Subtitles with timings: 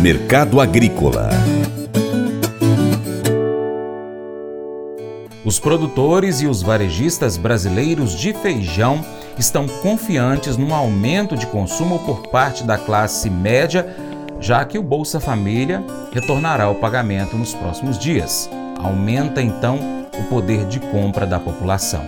[0.00, 1.28] Mercado Agrícola
[5.44, 9.04] Os produtores e os varejistas brasileiros de feijão
[9.36, 13.92] estão confiantes no aumento de consumo por parte da classe média,
[14.38, 18.48] já que o Bolsa Família retornará ao pagamento nos próximos dias.
[18.78, 19.80] Aumenta então
[20.16, 22.04] o poder de compra da população.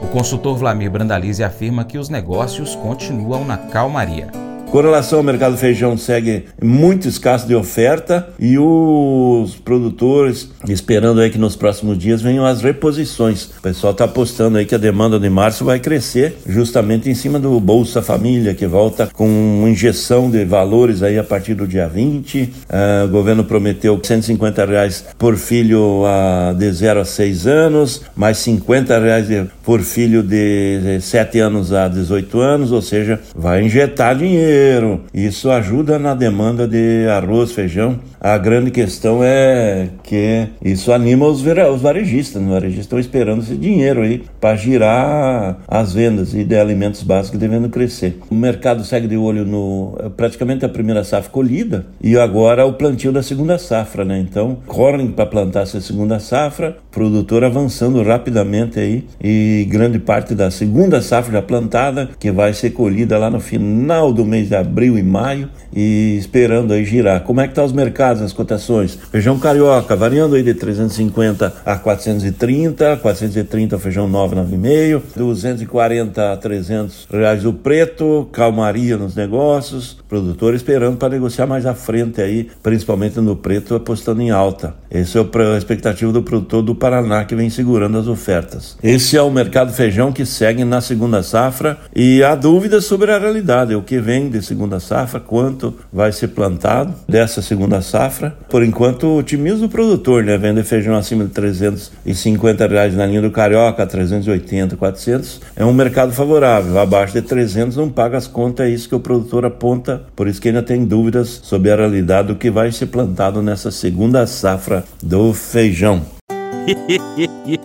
[0.00, 4.43] O consultor Vlamir Brandalize afirma que os negócios continuam na calmaria.
[4.74, 11.20] Com relação ao mercado do feijão, segue muito escasso de oferta e os produtores esperando
[11.20, 13.44] aí que nos próximos dias venham as reposições.
[13.56, 17.38] O pessoal está apostando aí que a demanda de março vai crescer justamente em cima
[17.38, 21.86] do Bolsa Família, que volta com uma injeção de valores aí a partir do dia
[21.86, 22.42] 20.
[22.42, 28.02] Uh, ah, o governo prometeu 150 reais por filho uh, de 0 a 6 anos,
[28.16, 33.62] mais 50 reais de, por filho de 7 anos a 18 anos, ou seja, vai
[33.62, 34.63] injetar dinheiro
[35.12, 37.98] Isso ajuda na demanda de arroz, feijão.
[38.20, 42.42] A grande questão é que isso anima os, os varejistas.
[42.42, 47.38] Os varejistas estão esperando esse dinheiro aí para girar as vendas e de alimentos básicos
[47.38, 48.18] devendo crescer.
[48.30, 53.12] O mercado segue de olho no praticamente a primeira safra colhida e agora o plantio
[53.12, 54.18] da segunda safra, né?
[54.18, 60.50] Então correm para plantar essa segunda safra, produtor avançando rapidamente aí e grande parte da
[60.50, 65.02] segunda safra plantada que vai ser colhida lá no final do mês de abril e
[65.02, 67.22] maio e esperando aí girar.
[67.22, 68.96] Como é que tá os mercados, as cotações?
[69.10, 77.44] Feijão carioca variando aí de 350 a 430, 430 feijão 9,9,5, 240 a 300 reais
[77.44, 83.34] o preto, calmaria nos negócios, produtor esperando para negociar mais à frente aí, principalmente no
[83.34, 84.74] preto, apostando em alta.
[84.88, 88.76] Esse é a expectativa do produtor do Paraná que vem segurando as ofertas.
[88.80, 93.18] Esse é o mercado feijão que segue na segunda safra e há dúvidas sobre a
[93.18, 98.36] realidade, o que vem de segunda safra, quanto vai ser plantado dessa segunda safra.
[98.48, 100.38] Por enquanto, o produtor, né?
[100.38, 105.40] Vende feijão acima de 350 reais na linha do Carioca, 380, 400.
[105.56, 106.78] É um mercado favorável.
[106.78, 110.03] Abaixo de 300 não paga as contas, é isso que o produtor aponta.
[110.14, 113.70] Por isso que ainda tem dúvidas sobre a realidade do que vai ser plantado nessa
[113.70, 116.02] segunda safra do feijão.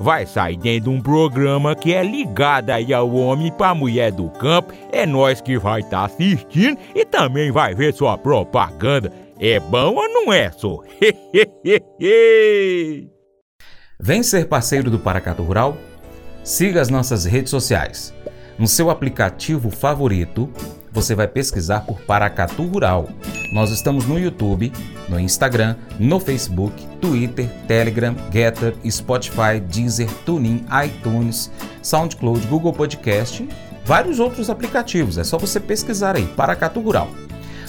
[0.00, 4.30] vai sair dentro de um programa que é ligado aí ao homem para mulher do
[4.30, 4.72] campo.
[4.90, 9.12] É nós que vai estar tá assistindo e também vai ver sua propaganda.
[9.38, 10.80] É bom ou não é, só?
[14.02, 15.76] Vem ser parceiro do Paracato Rural?
[16.42, 18.14] Siga as nossas redes sociais.
[18.58, 20.50] No seu aplicativo favorito,
[20.90, 23.08] você vai pesquisar por Paracatu Rural.
[23.50, 24.72] Nós estamos no YouTube,
[25.08, 31.50] no Instagram, no Facebook, Twitter, Telegram, Getter, Spotify, Deezer, TuneIn, iTunes,
[31.82, 33.48] SoundCloud, Google Podcast,
[33.84, 35.18] vários outros aplicativos.
[35.18, 37.08] É só você pesquisar aí, Paracatu Rural.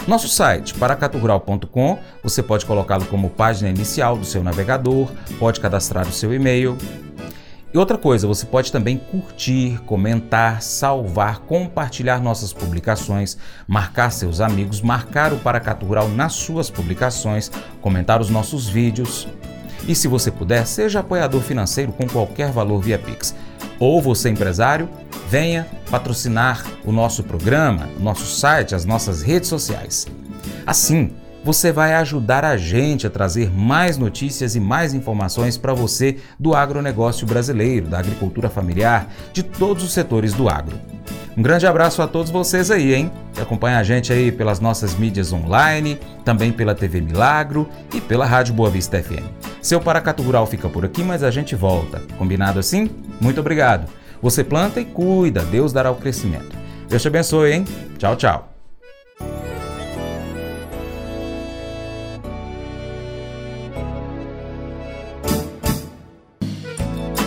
[0.08, 5.08] Nosso site, paracaturural.com, você pode colocá-lo como página inicial do seu navegador,
[5.40, 6.78] pode cadastrar o seu e-mail.
[7.74, 14.82] E outra coisa, você pode também curtir, comentar, salvar, compartilhar nossas publicações, marcar seus amigos,
[14.82, 17.50] marcar o Paracatu Rural nas suas publicações,
[17.80, 19.26] comentar os nossos vídeos.
[19.88, 23.34] E se você puder, seja apoiador financeiro com qualquer valor via Pix.
[23.80, 24.90] Ou você empresário,
[25.30, 30.08] venha patrocinar o nosso programa, o nosso site, as nossas redes sociais.
[30.68, 31.12] Assim,
[31.44, 36.54] você vai ajudar a gente a trazer mais notícias e mais informações para você do
[36.54, 40.80] agronegócio brasileiro, da agricultura familiar, de todos os setores do agro.
[41.36, 43.12] Um grande abraço a todos vocês aí, hein?
[43.34, 48.26] Que acompanha a gente aí pelas nossas mídias online, também pela TV Milagro e pela
[48.26, 49.26] Rádio Boa Vista FM.
[49.62, 52.02] Seu Paracatu Rural fica por aqui, mas a gente volta.
[52.18, 52.90] Combinado assim?
[53.20, 53.90] Muito obrigado.
[54.22, 56.56] Você planta e cuida, Deus dará o crescimento.
[56.90, 57.66] Deus te abençoe, hein?
[57.98, 58.51] Tchau, tchau.